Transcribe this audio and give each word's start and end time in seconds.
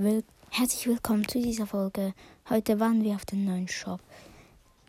Will 0.00 0.22
Herzlich 0.50 0.86
willkommen 0.86 1.26
zu 1.26 1.42
dieser 1.42 1.66
Folge. 1.66 2.14
Heute 2.48 2.78
waren 2.78 3.02
wir 3.02 3.16
auf 3.16 3.24
dem 3.24 3.44
neuen 3.44 3.66
Shop. 3.66 3.98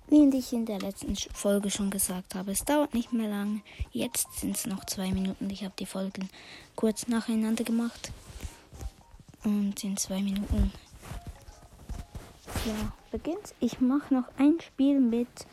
Wie 0.08 0.30
ich 0.38 0.54
in 0.54 0.68
der 0.68 0.78
letzten 0.78 1.16
Folge 1.16 1.72
schon 1.72 1.90
gesagt 1.90 2.36
habe, 2.36 2.52
es 2.52 2.64
dauert 2.64 2.94
nicht 2.94 3.12
mehr 3.12 3.28
lang. 3.28 3.64
Jetzt 3.92 4.28
sind 4.40 4.56
es 4.56 4.68
noch 4.68 4.86
zwei 4.86 5.10
Minuten. 5.10 5.50
Ich 5.50 5.64
habe 5.64 5.74
die 5.80 5.88
Folgen 5.88 6.30
kurz 6.76 7.08
nacheinander 7.08 7.64
gemacht. 7.64 8.12
Und 9.44 9.84
in 9.84 9.98
zwei 9.98 10.22
Minuten 10.22 10.72
ja, 12.68 12.94
beginnt. 13.10 13.56
Ich 13.60 13.82
mache 13.82 14.14
noch 14.14 14.26
ein 14.38 14.62
Spiel 14.62 15.00
mit 15.00 15.48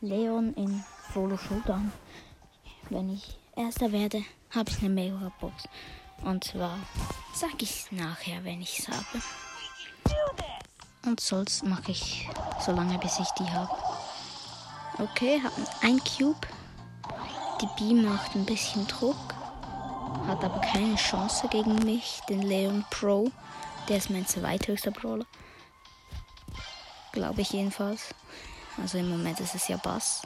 Leon 0.00 0.54
in 0.54 0.82
Solo 1.14 1.36
Showdown. 1.36 1.92
Wenn 2.90 3.10
ich 3.10 3.38
Erster 3.54 3.92
werde, 3.92 4.24
habe 4.50 4.70
ich 4.70 4.80
eine 4.80 4.88
Mega 4.88 5.30
Box. 5.40 5.68
Und 6.22 6.44
zwar 6.44 6.78
sage 7.34 7.58
ich 7.60 7.90
nachher, 7.90 8.44
wenn 8.44 8.60
ich 8.60 8.80
es 8.80 8.88
habe. 8.88 9.22
Und 11.04 11.20
sonst 11.20 11.64
mache 11.64 11.92
ich 11.92 12.28
so 12.64 12.72
lange, 12.72 12.98
bis 12.98 13.18
ich 13.18 13.30
die 13.38 13.50
habe. 13.50 13.70
Okay, 14.98 15.40
hat 15.40 15.52
ein 15.82 16.00
Cube. 16.00 16.46
Die 17.60 17.68
B 17.78 17.94
macht 17.94 18.34
ein 18.34 18.44
bisschen 18.44 18.86
Druck. 18.88 19.34
Hat 20.26 20.44
aber 20.44 20.60
keine 20.60 20.96
Chance 20.96 21.48
gegen 21.48 21.76
mich, 21.84 22.20
den 22.28 22.42
Leon 22.42 22.84
Pro. 22.90 23.30
Der 23.88 23.96
ist 23.96 24.10
mein 24.10 24.26
zweithöchster 24.26 24.90
Brawler. 24.90 25.24
Glaube 27.12 27.40
ich 27.40 27.52
jedenfalls. 27.52 28.14
Also 28.76 28.98
im 28.98 29.08
Moment 29.08 29.40
ist 29.40 29.54
es 29.54 29.68
ja 29.68 29.76
Bass. 29.76 30.22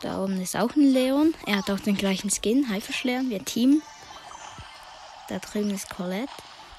Da 0.00 0.22
oben 0.22 0.40
ist 0.40 0.56
auch 0.56 0.74
ein 0.76 0.92
Leon. 0.92 1.34
Er 1.46 1.56
hat 1.56 1.70
auch 1.70 1.80
den 1.80 1.96
gleichen 1.96 2.30
Skin, 2.30 2.68
Haifischleon, 2.68 3.30
wir 3.30 3.44
Team. 3.44 3.82
Da 5.28 5.38
drüben 5.38 5.70
ist 5.70 5.88
Colette. 5.90 6.32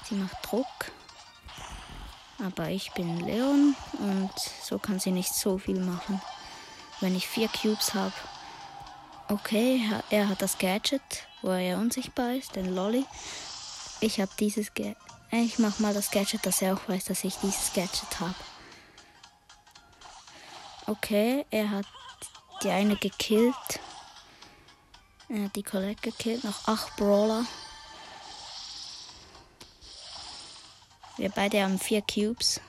Sie 0.04 0.14
macht 0.14 0.36
Druck. 0.42 0.66
Aber 2.38 2.70
ich 2.70 2.92
bin 2.92 3.18
Leon 3.20 3.74
und 3.98 4.30
so 4.62 4.78
kann 4.78 5.00
sie 5.00 5.10
nicht 5.10 5.34
so 5.34 5.58
viel 5.58 5.80
machen. 5.80 6.20
Wenn 7.00 7.16
ich 7.16 7.26
vier 7.26 7.48
Cubes 7.48 7.94
habe. 7.94 8.14
Okay, 9.28 9.82
er 10.10 10.28
hat 10.28 10.40
das 10.40 10.56
Gadget, 10.58 11.02
wo 11.42 11.50
er 11.50 11.78
unsichtbar 11.78 12.34
ist, 12.34 12.56
den 12.56 12.74
Lolly. 12.74 13.04
Ich 14.00 14.20
habe 14.20 14.30
dieses 14.38 14.72
Gadget. 14.72 14.96
Ich 15.30 15.58
mach 15.58 15.78
mal 15.80 15.92
das 15.92 16.10
Gadget, 16.10 16.46
dass 16.46 16.62
er 16.62 16.74
auch 16.74 16.88
weiß, 16.88 17.04
dass 17.06 17.24
ich 17.24 17.36
dieses 17.36 17.72
Gadget 17.74 18.20
habe. 18.20 18.34
Okay, 20.86 21.44
er 21.50 21.70
hat 21.70 21.86
die 22.62 22.70
eine 22.70 22.96
gekillt. 22.96 23.80
Er 25.28 25.48
die 25.50 25.62
Colette 25.62 26.00
gekillt. 26.00 26.44
Noch 26.44 26.66
acht 26.66 26.96
Brawler. 26.96 27.44
Wir 31.16 31.30
beide 31.30 31.62
haben 31.62 31.78
vier 31.78 32.02
Cubes. 32.02 32.60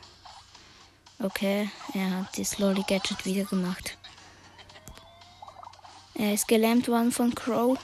Okay, 1.22 1.70
er 1.94 2.17
hat 2.17 2.38
das 2.38 2.60
Lolly 2.60 2.84
Gadget 2.84 3.26
wieder 3.26 3.44
gemacht. 3.44 3.98
Er 6.16 6.34
ist 6.34 6.48
gelähmt 6.48 6.88
worden 6.88 7.12
von 7.12 7.34
Crow. 7.36 7.78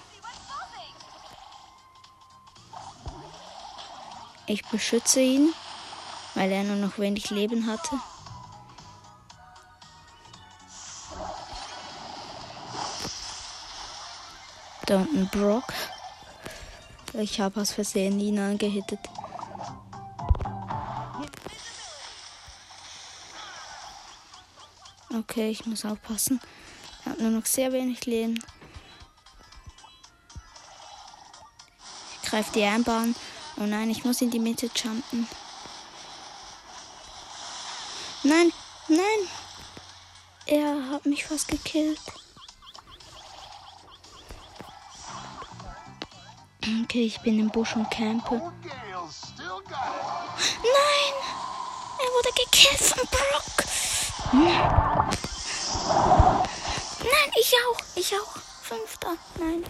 Ich 4.47 4.65
beschütze 4.65 5.21
ihn, 5.21 5.53
weil 6.33 6.51
er 6.51 6.63
nur 6.63 6.75
noch 6.75 6.97
wenig 6.97 7.29
Leben 7.29 7.67
hatte. 7.67 7.99
Da 14.87 14.97
unten 14.97 15.27
Brock. 15.29 15.73
Ich 17.13 17.39
habe 17.39 17.61
aus 17.61 17.71
Versehen 17.71 18.19
ihn 18.19 18.37
angehittet. 18.37 18.99
Okay, 25.11 25.49
ich 25.49 25.65
muss 25.65 25.85
aufpassen. 25.85 26.39
Er 27.03 27.13
hat 27.13 27.19
nur 27.19 27.31
noch 27.31 27.45
sehr 27.45 27.71
wenig 27.71 28.05
Leben. 28.05 28.39
Ich 32.21 32.29
greife 32.29 32.51
die 32.53 32.63
Einbahn. 32.63 33.15
Oh 33.57 33.63
nein, 33.63 33.89
ich 33.89 34.03
muss 34.03 34.21
in 34.21 34.29
die 34.29 34.39
Mitte 34.39 34.69
jumpen. 34.75 35.27
Nein, 38.23 38.51
nein. 38.87 39.29
Er 40.45 40.89
hat 40.91 41.05
mich 41.05 41.25
fast 41.25 41.47
gekillt. 41.47 41.99
Okay, 46.67 47.05
ich 47.05 47.19
bin 47.21 47.39
im 47.39 47.49
Busch 47.49 47.75
und 47.75 47.91
campe. 47.91 48.37
Nein! 48.37 48.53
Er 51.99 52.09
wurde 52.11 52.29
gekillt 52.43 52.81
von 52.81 53.05
Brock. 53.05 53.65
Nein, 57.03 57.31
ich 57.39 57.53
auch. 57.53 57.79
Ich 57.95 58.15
auch. 58.15 58.37
Fünfter. 58.63 59.15
Nein. 59.39 59.63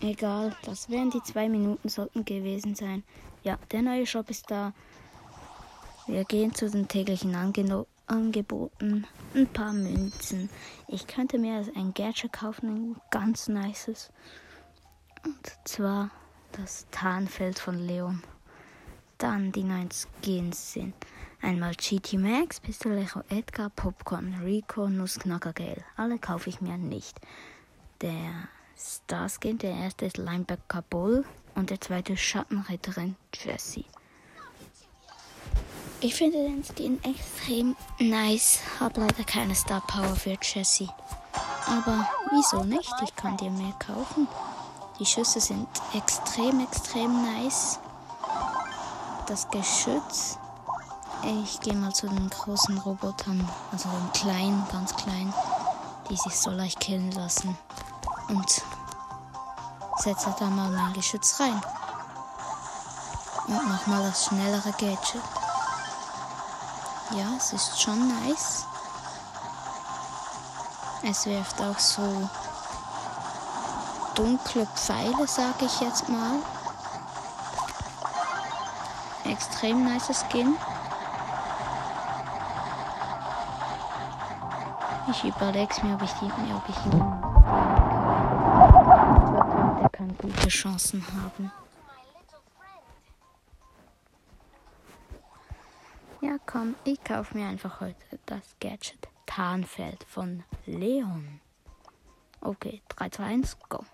Egal, 0.00 0.56
das 0.62 0.88
wären 0.88 1.10
die 1.10 1.22
zwei 1.24 1.48
Minuten 1.48 1.88
sollten 1.88 2.24
gewesen 2.24 2.76
sein. 2.76 3.02
Ja, 3.42 3.58
der 3.72 3.82
neue 3.82 4.06
Shop 4.06 4.30
ist 4.30 4.48
da. 4.52 4.72
Wir 6.06 6.24
gehen 6.24 6.54
zu 6.54 6.70
den 6.70 6.86
täglichen 6.86 7.34
Angeno 7.34 7.88
Angeboten. 8.06 9.06
Ein 9.34 9.46
paar 9.46 9.72
Münzen. 9.72 10.50
Ich 10.88 11.06
könnte 11.06 11.38
mir 11.38 11.64
ein 11.74 11.94
Gadget 11.94 12.32
kaufen, 12.32 12.68
ein 12.68 13.00
ganz 13.10 13.48
nices. 13.48 14.10
Und 15.24 15.52
zwar 15.64 16.10
das 16.52 16.86
Tarnfeld 16.90 17.58
von 17.58 17.78
Leon. 17.78 18.22
Dann 19.18 19.52
die 19.52 19.64
neuen 19.64 19.90
Skins 19.90 20.72
sind 20.72 20.94
einmal 21.40 21.74
GT 21.74 22.14
Max, 22.14 22.60
Pistolecho 22.60 23.22
Edgar, 23.28 23.70
Popcorn, 23.70 24.34
Rico, 24.42 24.88
Nussknacker 24.88 25.52
Gale. 25.52 25.84
Alle 25.96 26.18
kaufe 26.18 26.50
ich 26.50 26.60
mir 26.60 26.76
nicht. 26.76 27.20
Der 28.00 28.48
Star 28.76 29.28
Skin, 29.28 29.58
der 29.58 29.72
erste 29.72 30.06
ist 30.06 30.18
Linebacker 30.18 30.82
Bull 30.82 31.24
und 31.54 31.70
der 31.70 31.80
zweite 31.80 32.16
Schattenritterin 32.16 33.16
Jessie. 33.32 33.86
Ich 36.04 36.16
finde 36.16 36.36
den 36.36 36.62
Skin 36.62 37.02
extrem 37.02 37.74
nice, 37.98 38.58
habe 38.78 39.00
leider 39.00 39.24
keine 39.24 39.54
Star 39.54 39.80
Power 39.86 40.14
für 40.14 40.36
Jessie. 40.42 40.90
Aber 41.66 42.06
wieso 42.30 42.62
nicht? 42.62 42.92
Ich 43.02 43.16
kann 43.16 43.38
dir 43.38 43.50
mehr 43.50 43.72
kaufen. 43.78 44.28
Die 44.98 45.06
Schüsse 45.06 45.40
sind 45.40 45.66
extrem, 45.94 46.60
extrem 46.60 47.22
nice 47.22 47.78
das 49.28 49.48
Geschütz. 49.48 50.38
Ich 51.42 51.58
gehe 51.60 51.72
mal 51.72 51.94
zu 51.94 52.06
den 52.06 52.28
großen 52.28 52.76
Robotern, 52.76 53.48
also 53.72 53.88
den 53.88 54.12
kleinen, 54.12 54.62
ganz 54.70 54.94
kleinen, 54.94 55.32
die 56.10 56.16
sich 56.16 56.38
so 56.38 56.50
leicht 56.50 56.80
killen 56.80 57.12
lassen. 57.12 57.56
Und 58.28 58.62
setze 59.96 60.34
da 60.38 60.50
mal 60.50 60.68
mein 60.68 60.92
Geschütz 60.92 61.40
rein. 61.40 61.62
Und 63.46 63.68
mach 63.70 63.86
mal 63.86 64.02
das 64.02 64.26
schnellere 64.26 64.70
Gadget. 64.72 65.43
Ja, 67.10 67.36
es 67.36 67.52
ist 67.52 67.80
schon 67.80 68.08
nice. 68.08 68.66
Es 71.02 71.26
wirft 71.26 71.60
auch 71.60 71.78
so 71.78 72.28
dunkle 74.14 74.66
Pfeile, 74.74 75.26
sage 75.26 75.66
ich 75.66 75.80
jetzt 75.80 76.08
mal 76.08 76.40
extrem 79.34 79.84
nice 79.84 80.24
Skin. 80.28 80.56
Ich 85.10 85.24
überlege 85.24 85.74
mir, 85.82 85.94
ob 85.94 86.02
ich 86.02 86.12
die, 86.12 86.26
mir, 86.42 86.56
ob 86.56 86.68
ich 86.68 86.86
ihn. 86.86 87.00
Der 89.80 89.88
kann 89.90 90.16
gute 90.18 90.48
Chancen 90.48 91.04
haben. 91.06 91.52
Komm, 96.54 96.76
ich 96.84 97.02
kaufe 97.02 97.36
mir 97.36 97.48
einfach 97.48 97.80
heute 97.80 98.20
das 98.26 98.54
Gadget 98.60 99.08
Tarnfeld 99.26 100.04
von 100.04 100.44
Leon. 100.66 101.40
Okay, 102.40 102.80
3, 102.90 103.08
2, 103.08 103.24
1, 103.24 103.58
go. 103.68 103.84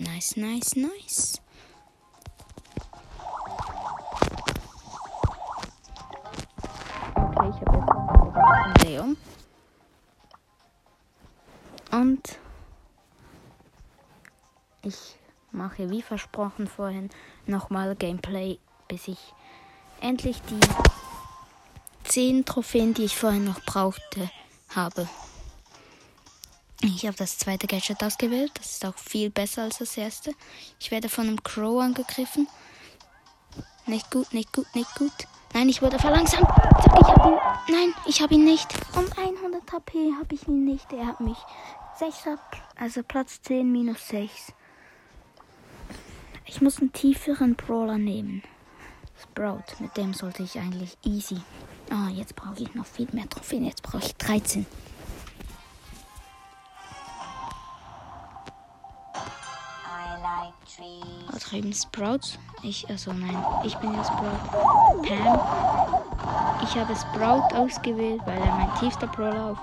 Nice, 0.00 0.36
nice, 0.36 0.74
nice. 0.74 1.40
Okay, 7.14 7.48
ich 7.48 7.60
habe 7.60 7.76
jetzt 7.76 7.88
ein 8.34 8.72
Museum. 8.72 9.16
Und 11.92 12.38
ich 14.82 15.16
mache 15.52 15.88
wie 15.88 16.02
versprochen 16.02 16.66
vorhin 16.66 17.10
nochmal 17.46 17.94
Gameplay, 17.94 18.58
bis 18.88 19.06
ich 19.06 19.32
endlich 20.00 20.40
die 20.42 20.60
10 22.04 22.44
Trophäen, 22.44 22.94
die 22.94 23.04
ich 23.04 23.16
vorhin 23.16 23.44
noch 23.44 23.60
brauchte, 23.62 24.30
habe. 24.74 25.08
Ich 26.82 27.06
habe 27.06 27.16
das 27.16 27.38
zweite 27.38 27.66
Gadget 27.66 28.02
ausgewählt. 28.02 28.52
Das 28.54 28.72
ist 28.72 28.84
auch 28.84 28.96
viel 28.96 29.30
besser 29.30 29.62
als 29.62 29.78
das 29.78 29.96
erste. 29.96 30.32
Ich 30.78 30.90
werde 30.90 31.08
von 31.08 31.26
einem 31.26 31.42
Crow 31.42 31.82
angegriffen. 31.82 32.48
Nicht 33.86 34.10
gut, 34.10 34.32
nicht 34.32 34.52
gut, 34.52 34.66
nicht 34.74 34.94
gut. 34.94 35.12
Nein, 35.54 35.68
ich 35.68 35.80
wurde 35.80 35.98
verlangsamt. 35.98 36.48
Ich 37.00 37.08
habe 37.08 37.28
ihn. 37.28 37.74
Nein, 37.74 37.94
ich 38.06 38.20
habe 38.20 38.34
ihn 38.34 38.44
nicht. 38.44 38.68
Und 38.94 39.16
100 39.18 39.72
HP 39.72 40.12
habe 40.18 40.34
ich 40.34 40.46
ihn 40.46 40.64
nicht. 40.64 40.92
Er 40.92 41.06
hat 41.06 41.20
mich 41.20 41.38
6 41.98 42.26
ab. 42.26 42.56
Also 42.76 43.02
Platz 43.02 43.40
10 43.42 43.70
minus 43.70 44.08
6. 44.08 44.52
Ich 46.44 46.60
muss 46.60 46.80
einen 46.80 46.92
tieferen 46.92 47.54
Brawler 47.54 47.98
nehmen. 47.98 48.42
Sprout, 49.22 49.64
mit 49.78 49.96
dem 49.96 50.12
sollte 50.14 50.42
ich 50.42 50.58
eigentlich 50.58 50.96
easy. 51.04 51.40
Ah, 51.90 52.08
jetzt 52.10 52.36
brauche 52.36 52.62
ich 52.62 52.74
noch 52.74 52.86
viel 52.86 53.08
mehr 53.12 53.28
Trophäen. 53.28 53.64
Jetzt 53.64 53.82
brauche 53.82 54.04
ich 54.04 54.16
13. 54.16 54.66
Da 61.30 61.38
drüben 61.38 61.72
Sprouts. 61.72 62.38
Ich, 62.62 62.88
also 62.88 63.12
nein, 63.12 63.36
ich 63.64 63.74
bin 63.76 63.94
ja 63.94 64.04
Sprout. 64.04 65.02
Pam. 65.02 65.40
Ich 66.62 66.76
habe 66.76 66.94
Sprout 66.94 67.54
ausgewählt, 67.54 68.20
weil 68.26 68.38
er 68.40 68.54
mein 68.56 68.74
tiefster 68.78 69.06
Brawler 69.06 69.52
auf 69.52 69.58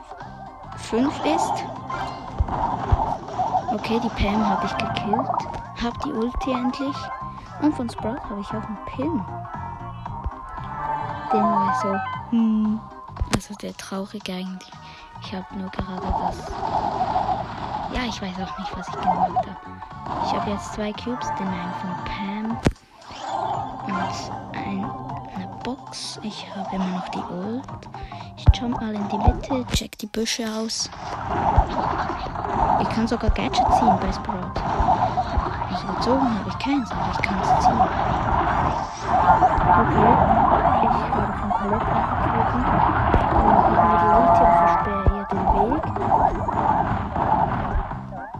5 0.77 1.13
ist. 1.25 1.63
Okay, 3.73 3.99
die 4.03 4.09
Pam 4.09 4.45
habe 4.47 4.65
ich 4.65 4.77
gekillt. 4.77 5.27
Hab 5.83 6.01
die 6.03 6.11
Ulti 6.11 6.51
endlich. 6.51 6.95
Und 7.63 7.73
von 7.75 7.89
Sprout 7.89 8.19
habe 8.29 8.41
ich 8.41 8.47
auch 8.49 8.55
einen 8.55 8.77
Pin. 8.85 9.21
Den 11.31 11.41
war 11.41 11.73
so, 11.81 11.95
hm, 12.31 12.79
also 13.33 13.53
der 13.55 13.75
traurige 13.77 14.33
eigentlich. 14.33 14.69
Ich 15.21 15.33
habe 15.33 15.45
nur 15.55 15.69
gerade 15.69 16.01
das. 16.01 16.51
Ja, 17.93 18.01
ich 18.05 18.21
weiß 18.21 18.35
auch 18.35 18.59
nicht, 18.59 18.77
was 18.77 18.87
ich 18.89 18.95
gemacht 18.95 19.47
habe. 19.47 20.25
Ich 20.25 20.33
habe 20.33 20.51
jetzt 20.51 20.73
zwei 20.73 20.91
Cubes, 20.91 21.27
den 21.39 21.47
einen 21.47 21.73
von 21.79 21.95
Pam 22.03 22.57
und 23.85 24.57
ein, 24.57 24.85
eine 25.33 25.47
Box. 25.63 26.19
Ich 26.21 26.45
habe 26.53 26.75
immer 26.75 26.87
noch 26.87 27.07
die 27.09 27.19
Ult. 27.19 27.63
Ich 28.35 28.45
jump 28.59 28.81
mal 28.81 28.93
in 28.93 29.07
die 29.07 29.17
Mitte, 29.17 29.65
check 29.73 29.97
die 29.99 30.07
Büsche 30.07 30.45
aus. 30.53 30.89
Ich 32.81 32.89
kann 32.89 33.07
sogar 33.07 33.29
Gadget 33.29 33.65
ziehen 33.79 33.97
bei 34.01 34.11
Sprout. 34.11 34.51
Also 35.73 35.87
gezogen 35.87 36.29
habe 36.37 36.49
ich 36.49 36.59
keins, 36.59 36.91
aber 36.91 37.09
ich 37.11 37.17
kann 37.23 37.39
es 37.41 37.47
ziehen. 37.65 37.81
Okay, 39.73 40.13
ich 40.83 40.89
habe 41.13 41.33
von 41.39 41.49
Colette 41.49 41.85
ich 41.89 42.13
die 42.23 42.69
Ulti 44.13 44.43
und 44.43 44.53
versperre 44.53 45.09
ihr 45.17 45.25
den 45.31 45.45
Weg. 45.53 45.83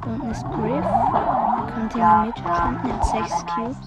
Unten 0.05 0.29
ist 0.29 0.45
Griff. 0.51 0.89
Konnte 1.73 1.97
in 1.97 2.05
die 2.05 2.17
Mitte 2.27 2.41
jumpen, 2.45 2.89
er 2.89 2.95
hat 2.95 3.05
6 3.05 3.45
Cubes. 3.47 3.77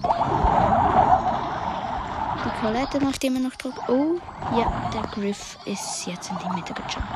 Die 2.43 2.53
Colette, 2.61 2.97
nachdem 3.01 3.35
er 3.35 3.41
noch 3.43 3.55
drückt. 3.55 3.79
Oh, 3.87 4.19
ja, 4.57 4.67
der 4.93 5.03
Griff 5.13 5.57
ist 5.65 6.05
jetzt 6.05 6.29
in 6.31 6.37
die 6.39 6.49
Mitte 6.49 6.73
gejumpt. 6.73 7.07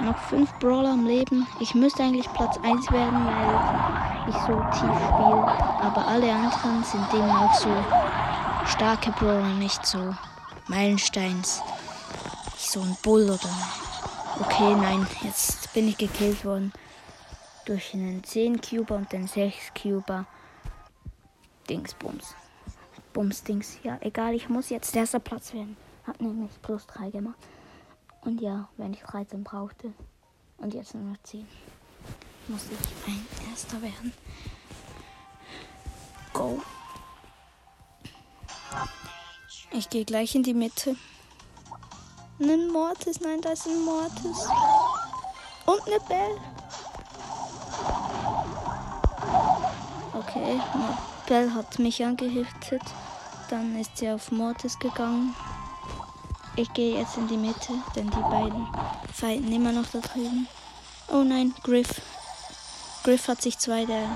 Noch 0.00 0.18
5 0.28 0.58
Brawler 0.58 0.92
am 0.92 1.06
Leben. 1.06 1.46
Ich 1.60 1.74
müsste 1.74 2.02
eigentlich 2.02 2.30
Platz 2.32 2.58
1 2.62 2.90
werden, 2.90 3.26
weil 3.26 4.28
ich 4.28 4.34
so 4.34 4.54
tief 4.70 4.96
spiele. 4.98 5.46
Aber 5.82 6.06
alle 6.06 6.32
anderen 6.32 6.82
sind 6.84 7.12
dem 7.12 7.30
auch 7.30 7.54
so 7.54 7.68
starke 8.66 9.10
Brawler, 9.12 9.54
nicht 9.54 9.84
so 9.86 10.14
Meilensteins. 10.68 11.62
So 12.56 12.80
ein 12.80 12.96
Bull 13.02 13.24
oder. 13.24 13.50
Okay, 14.40 14.74
nein, 14.74 15.06
jetzt 15.22 15.72
bin 15.74 15.88
ich 15.88 15.96
gekillt 15.96 16.44
worden. 16.44 16.72
Durch 17.66 17.94
einen 17.94 18.24
10 18.24 18.60
Cuber 18.60 18.96
und 18.96 19.12
den 19.12 19.26
6 19.26 19.72
Cuber. 19.74 20.26
Dingsbums. 21.68 22.34
Bumsdings. 23.12 23.78
Ja, 23.84 23.96
egal, 24.00 24.34
ich 24.34 24.48
muss 24.48 24.70
jetzt 24.70 24.94
erster 24.94 25.20
Platz 25.20 25.54
werden. 25.54 25.76
Hat 26.06 26.20
nämlich 26.20 26.50
plus 26.62 26.86
3 26.88 27.10
gemacht. 27.10 27.38
Und 28.24 28.40
ja, 28.40 28.68
wenn 28.76 28.94
ich 28.94 29.00
13 29.00 29.44
brauchte. 29.44 29.92
Und 30.58 30.74
jetzt 30.74 30.94
nur 30.94 31.04
noch 31.04 31.22
10. 31.22 31.46
Muss 32.48 32.66
ich 32.70 33.08
ein 33.08 33.26
erster 33.50 33.80
werden. 33.80 34.12
Go. 36.32 36.60
Ich 39.72 39.90
gehe 39.90 40.04
gleich 40.04 40.34
in 40.34 40.42
die 40.42 40.54
Mitte. 40.54 40.96
Ein 42.40 42.68
Mortis, 42.68 43.20
nein, 43.20 43.40
da 43.40 43.52
ist 43.52 43.66
ein 43.66 43.84
Mortis. 43.84 44.48
Und 45.66 45.86
eine 45.86 46.00
Bell. 46.00 46.36
Okay, 50.12 50.60
Bell 51.26 51.52
hat 51.52 51.78
mich 51.78 52.04
angehiftet. 52.04 52.82
Dann 53.50 53.76
ist 53.78 53.96
sie 53.96 54.10
auf 54.10 54.32
Mortis 54.32 54.78
gegangen. 54.78 55.34
Ich 56.56 56.72
gehe 56.72 56.98
jetzt 56.98 57.16
in 57.16 57.26
die 57.26 57.36
Mitte, 57.36 57.72
denn 57.96 58.08
die 58.08 58.30
beiden 58.30 58.68
fighten 59.12 59.52
immer 59.52 59.72
noch 59.72 59.86
da 59.92 59.98
drüben. 59.98 60.46
Oh 61.08 61.24
nein, 61.24 61.52
Griff. 61.64 62.00
Griff 63.02 63.26
hat 63.26 63.42
sich 63.42 63.58
zwei 63.58 63.84
der 63.84 64.06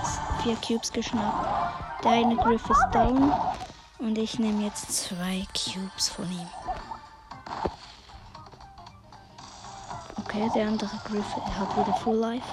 vier 0.42 0.56
Cubes 0.56 0.92
geschnappt. 0.92 2.04
Der 2.04 2.12
eine 2.12 2.36
Griff 2.36 2.62
ist 2.70 2.86
down 2.92 3.32
und 3.98 4.16
ich 4.16 4.38
nehme 4.38 4.64
jetzt 4.64 4.92
zwei 4.92 5.44
Cubes 5.52 6.08
von 6.08 6.30
ihm. 6.30 6.48
Okay, 10.16 10.48
der 10.54 10.68
andere 10.68 10.96
Griff 11.10 11.36
hat 11.58 11.76
wieder 11.76 11.96
Full 11.96 12.16
Life. 12.16 12.48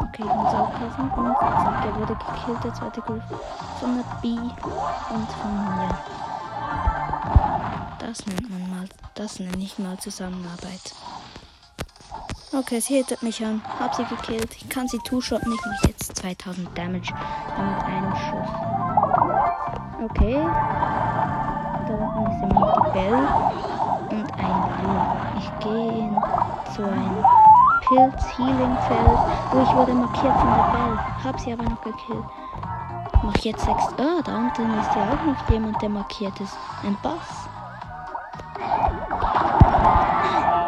Okay, 0.00 0.22
ich 0.22 0.34
muss 0.34 0.54
aufpassen. 0.54 1.10
Und 1.10 1.36
zack, 1.38 1.84
er 1.84 1.96
wurde 1.96 2.14
gekillt, 2.14 2.64
der 2.64 2.74
zweite 2.74 3.00
Griff. 3.00 3.22
Von 3.80 3.96
der 3.96 4.04
B 4.22 4.28
und 4.28 5.30
von 5.32 5.54
mir. 5.76 5.98
Das 7.98 8.24
nennt 8.26 8.48
man 8.48 8.70
mal, 8.70 8.88
das 9.14 9.40
nenne 9.40 9.58
ich 9.58 9.78
mal 9.78 9.98
Zusammenarbeit. 9.98 10.94
Okay, 12.52 12.80
sie 12.80 12.96
hittet 12.96 13.22
mich 13.22 13.44
an. 13.44 13.60
Hab 13.78 13.94
sie 13.94 14.04
gekillt. 14.04 14.56
Ich 14.56 14.68
kann 14.68 14.88
sie 14.88 14.98
two-shotten. 14.98 15.52
Ich 15.52 15.66
mache 15.66 15.88
jetzt 15.88 16.16
2000 16.16 16.76
Damage 16.76 17.12
mit 17.12 17.84
einem 17.84 18.16
Schuss. 18.16 18.48
Okay. 20.10 20.40
Da 21.86 21.94
unten 21.94 22.30
ist 22.30 22.42
immer 22.42 22.72
die 22.72 22.90
Bell 22.92 23.14
und 24.10 24.32
ein 24.38 24.58
Lu. 24.82 24.92
Ich 25.38 25.50
gehe 25.60 25.98
in 25.98 26.16
so 27.88 27.98
ein 27.98 28.10
Pilz-Healing-Feld. 28.10 29.18
Oh, 29.52 29.62
ich 29.62 29.74
wurde 29.74 29.92
markiert 29.92 30.36
von 30.36 30.48
der 30.48 30.70
Bell. 30.72 30.98
Hab 31.24 31.40
sie 31.40 31.52
aber 31.52 31.64
noch 31.64 31.80
gekillt. 31.80 32.24
Mach 33.22 33.36
jetzt 33.36 33.64
sechs. 33.64 33.88
Ah, 33.98 34.22
da 34.24 34.36
unten 34.36 34.78
ist 34.78 34.94
ja 34.94 35.02
auch 35.12 35.24
noch 35.26 35.50
jemand, 35.50 35.80
der 35.82 35.88
markiert 35.88 36.38
ist. 36.40 36.56
Ein 36.84 36.96
Bass. 37.02 37.48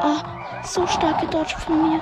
Ah, 0.02 0.22
so 0.62 0.86
stark 0.86 1.20
gedodged 1.20 1.58
von 1.58 1.90
mir. 1.90 2.00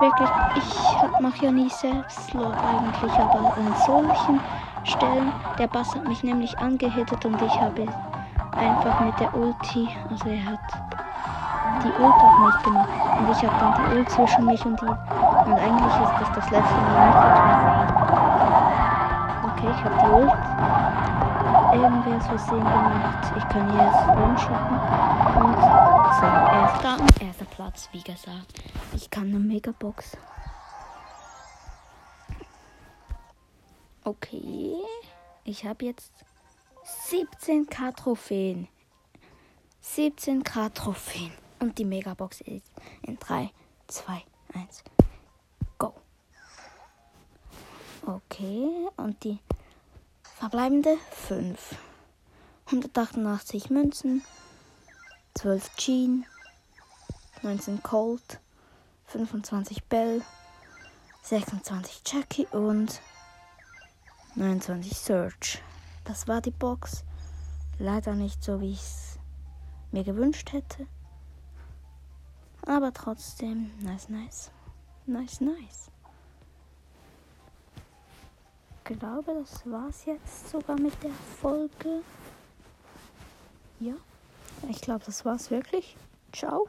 Wirklich, 0.00 0.30
ich 0.56 1.20
mache 1.20 1.44
ja 1.44 1.50
nie 1.50 1.68
Selbstlob 1.68 2.54
eigentlich, 2.54 3.12
aber 3.12 3.56
an 3.56 3.74
solchen 3.84 4.40
Stellen, 4.84 5.32
der 5.58 5.66
Bass 5.66 5.92
hat 5.94 6.06
mich 6.06 6.22
nämlich 6.22 6.56
angehittet 6.58 7.24
und 7.24 7.40
ich 7.42 7.60
habe 7.60 7.84
einfach 8.56 9.00
mit 9.00 9.18
der 9.18 9.34
Ulti, 9.34 9.88
also 10.08 10.28
er 10.28 10.52
hat 10.52 10.87
die 11.82 12.02
Ult 12.02 12.14
auf 12.14 12.38
mich 12.38 12.62
gemacht 12.62 12.88
und 13.18 13.30
ich 13.30 13.46
habe 13.46 13.58
dann 13.60 13.74
die 13.74 13.96
Ult 13.96 14.10
zwischen 14.10 14.44
mich 14.46 14.64
und 14.64 14.80
ihn 14.82 14.88
und 14.88 15.58
eigentlich 15.58 15.94
ist 16.02 16.14
das 16.20 16.32
das 16.34 16.50
letzte 16.50 16.74
Mal 16.74 17.06
nicht 17.06 17.18
getroffen. 17.28 17.98
Okay, 19.50 19.70
ich 19.74 19.84
habe 19.84 19.96
die 20.02 20.10
Ult 20.12 20.58
irgendwie 21.72 22.12
aus 22.14 22.26
Versehen 22.26 22.60
gemacht. 22.60 23.32
Ich 23.36 23.48
kann 23.48 23.66
jetzt 23.76 24.08
rumschotten 24.08 24.78
und 25.42 25.54
so, 26.18 26.26
erster, 26.26 27.24
erster 27.24 27.44
Platz, 27.44 27.88
wie 27.92 28.02
gesagt. 28.02 28.62
Ich 28.94 29.10
kann 29.10 29.28
eine 29.28 29.38
Megabox. 29.38 30.16
Okay, 34.04 34.74
ich 35.44 35.66
habe 35.66 35.84
jetzt 35.84 36.12
17k 37.10 37.94
Trophäen. 37.94 38.68
17k 39.84 40.72
Trophäen. 40.72 41.32
Und 41.60 41.78
die 41.78 41.84
Megabox 41.84 42.40
ist 42.42 42.70
in 43.02 43.18
3, 43.18 43.50
2, 43.88 44.22
1, 44.54 44.84
go. 45.78 45.92
Okay, 48.06 48.88
und 48.96 49.22
die 49.24 49.38
verbleibende 50.22 50.96
5. 51.10 51.76
188 52.66 53.70
Münzen, 53.70 54.22
12 55.34 55.74
Jean, 55.76 56.26
19 57.42 57.82
Colt, 57.82 58.40
25 59.06 59.84
Bell, 59.84 60.22
26 61.22 62.02
Jackie 62.06 62.46
und 62.46 63.00
29 64.34 64.96
Search. 64.96 65.62
Das 66.04 66.28
war 66.28 66.40
die 66.40 66.50
Box. 66.50 67.04
Leider 67.78 68.14
nicht 68.14 68.44
so, 68.44 68.60
wie 68.60 68.72
ich 68.72 68.80
es 68.80 69.18
mir 69.90 70.04
gewünscht 70.04 70.52
hätte. 70.52 70.86
Aber 72.68 72.92
trotzdem, 72.92 73.70
nice, 73.80 74.10
nice. 74.10 74.50
Nice, 75.06 75.40
nice. 75.40 75.90
Ich 78.86 78.98
glaube, 78.98 79.32
das 79.32 79.62
war's 79.64 80.04
jetzt 80.04 80.50
sogar 80.50 80.78
mit 80.78 80.92
der 81.02 81.14
Folge. 81.40 82.02
Ja, 83.80 83.94
ich 84.68 84.82
glaube, 84.82 85.02
das 85.06 85.24
war's 85.24 85.50
wirklich. 85.50 85.96
Ciao. 86.30 86.68